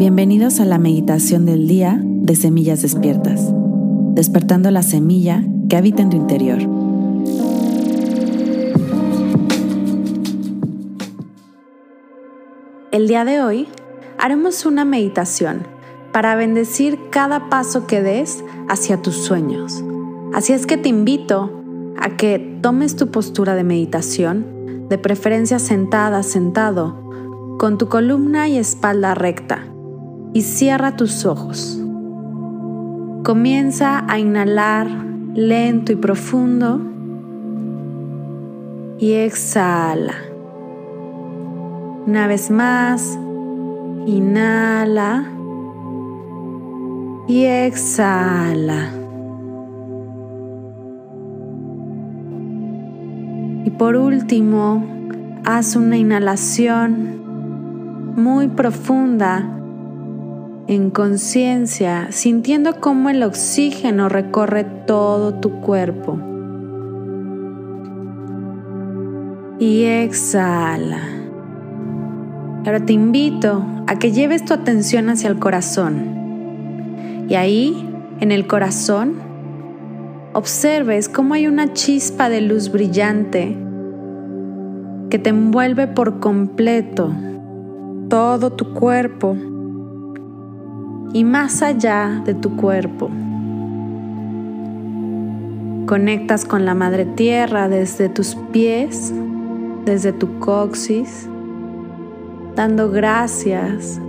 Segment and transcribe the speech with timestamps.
[0.00, 3.52] Bienvenidos a la meditación del día de Semillas Despiertas,
[4.14, 6.58] despertando la semilla que habita en tu interior.
[12.92, 13.68] El día de hoy
[14.18, 15.66] haremos una meditación
[16.14, 19.84] para bendecir cada paso que des hacia tus sueños.
[20.32, 21.62] Así es que te invito
[21.98, 26.96] a que tomes tu postura de meditación, de preferencia sentada, sentado,
[27.58, 29.69] con tu columna y espalda recta,
[30.32, 31.80] y cierra tus ojos.
[33.24, 34.88] Comienza a inhalar
[35.34, 36.80] lento y profundo
[38.98, 40.14] y exhala.
[42.06, 43.18] Una vez más,
[44.06, 45.24] inhala
[47.28, 48.90] y exhala.
[53.64, 54.82] Y por último,
[55.44, 57.20] haz una inhalación
[58.16, 59.59] muy profunda
[60.70, 66.16] en conciencia, sintiendo cómo el oxígeno recorre todo tu cuerpo.
[69.58, 71.00] Y exhala.
[72.64, 77.26] Ahora te invito a que lleves tu atención hacia el corazón.
[77.28, 79.14] Y ahí, en el corazón,
[80.34, 83.56] observes cómo hay una chispa de luz brillante
[85.10, 87.12] que te envuelve por completo
[88.08, 89.36] todo tu cuerpo
[91.12, 93.10] y más allá de tu cuerpo.
[95.86, 99.12] Conectas con la Madre Tierra desde tus pies,
[99.84, 101.28] desde tu coxis,
[102.54, 104.00] dando gracias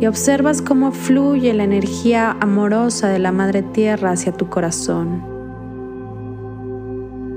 [0.00, 5.22] y observas cómo fluye la energía amorosa de la Madre Tierra hacia tu corazón.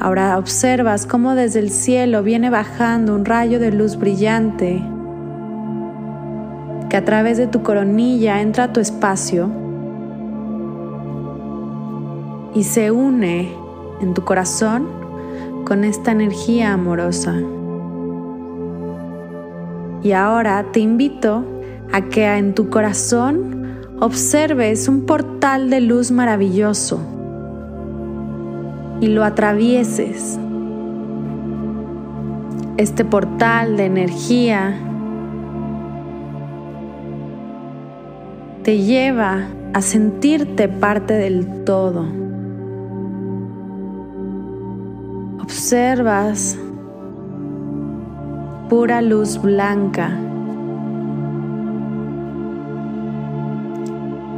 [0.00, 4.84] Ahora observas cómo desde el cielo viene bajando un rayo de luz brillante
[6.88, 9.50] que a través de tu coronilla entra a tu espacio
[12.54, 13.52] y se une
[14.00, 14.86] en tu corazón
[15.64, 17.34] con esta energía amorosa.
[20.02, 21.44] Y ahora te invito
[21.92, 27.00] a que en tu corazón observes un portal de luz maravilloso
[29.00, 30.38] y lo atravieses.
[32.76, 34.85] Este portal de energía
[38.66, 42.04] te lleva a sentirte parte del todo.
[45.40, 46.58] Observas
[48.68, 50.18] pura luz blanca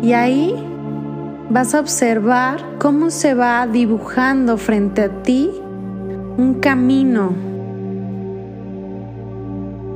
[0.02, 0.54] Y ahí
[1.48, 5.50] vas a observar cómo se va dibujando frente a ti
[6.36, 7.32] un camino.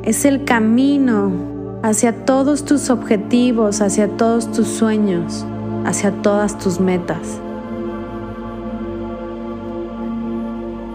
[0.04, 1.51] Es el camino
[1.82, 5.44] hacia todos tus objetivos, hacia todos tus sueños,
[5.84, 7.40] hacia todas tus metas.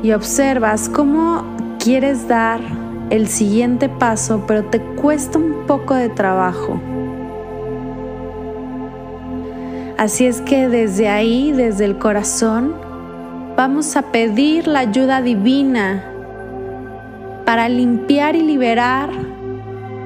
[0.02, 1.44] Y observas cómo
[1.80, 2.62] quieres dar
[3.10, 6.80] el siguiente paso, pero te cuesta un poco de trabajo.
[9.98, 12.76] Así es que desde ahí, desde el corazón,
[13.58, 16.04] vamos a pedir la ayuda divina
[17.46, 19.10] para limpiar y liberar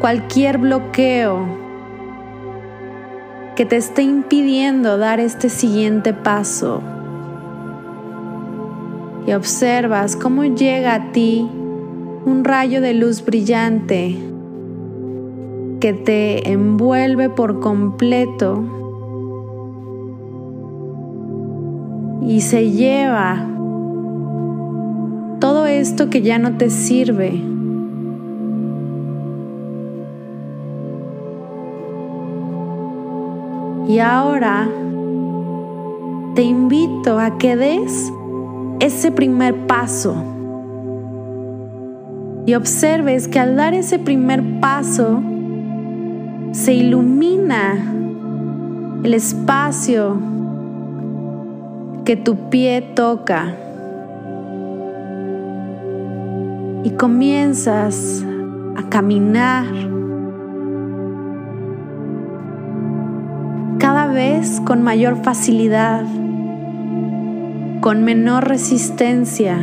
[0.01, 1.45] cualquier bloqueo
[3.55, 6.81] que te esté impidiendo dar este siguiente paso.
[9.27, 11.47] Y observas cómo llega a ti
[12.25, 14.17] un rayo de luz brillante
[15.79, 18.63] que te envuelve por completo
[22.27, 23.47] y se lleva
[25.39, 27.50] todo esto que ya no te sirve.
[33.87, 34.67] Y ahora
[36.35, 38.11] te invito a que des
[38.79, 40.15] ese primer paso.
[42.45, 45.21] Y observes que al dar ese primer paso
[46.51, 47.75] se ilumina
[49.03, 50.17] el espacio
[52.05, 53.55] que tu pie toca.
[56.83, 58.25] Y comienzas
[58.75, 59.90] a caminar
[64.11, 66.03] vez con mayor facilidad,
[67.81, 69.57] con menor resistencia,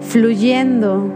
[0.00, 1.12] fluyendo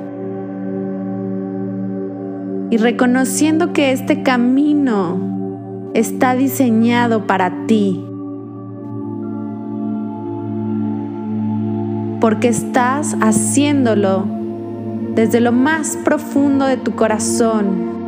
[2.71, 8.07] y reconociendo que este camino está diseñado para ti.
[12.23, 14.25] porque estás haciéndolo
[15.17, 18.02] desde lo más profundo de tu corazón,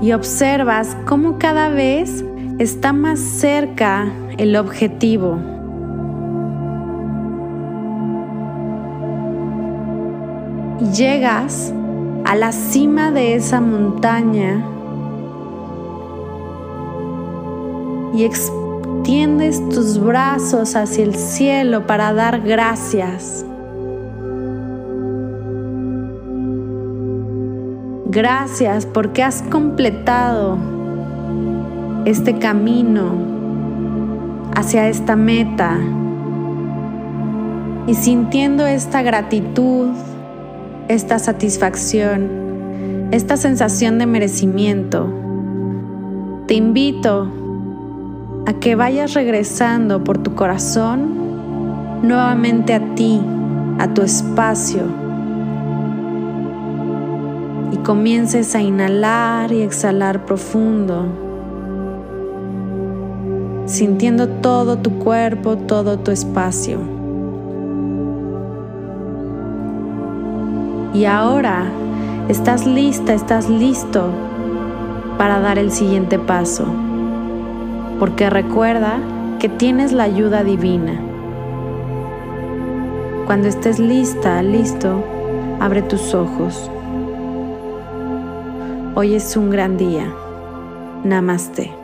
[0.00, 2.24] y observas cómo cada vez
[2.58, 5.38] está más cerca el objetivo.
[10.80, 11.72] Y llegas
[12.24, 14.64] a la cima de esa montaña
[18.14, 23.44] y extiendes tus brazos hacia el cielo para dar gracias.
[28.14, 30.56] Gracias porque has completado
[32.04, 33.10] este camino
[34.54, 35.76] hacia esta meta.
[37.88, 39.88] Y sintiendo esta gratitud,
[40.86, 45.12] esta satisfacción, esta sensación de merecimiento,
[46.46, 47.32] te invito
[48.46, 53.20] a que vayas regresando por tu corazón nuevamente a ti,
[53.80, 55.03] a tu espacio,
[57.74, 61.06] y comiences a inhalar y exhalar profundo,
[63.66, 66.78] sintiendo todo tu cuerpo, todo tu espacio.
[70.94, 71.64] Y ahora
[72.28, 74.10] estás lista, estás listo
[75.18, 76.66] para dar el siguiente paso
[77.98, 78.98] porque recuerda
[79.40, 81.00] que tienes la ayuda divina.
[83.26, 85.02] Cuando estés lista, listo,
[85.58, 86.70] abre tus ojos.
[88.96, 90.14] Hoy es un gran día.
[91.02, 91.83] Namaste.